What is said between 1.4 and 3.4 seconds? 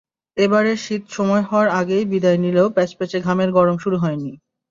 হওয়ার আগেই বিদায় নিলেও প্যাচপ্যাচে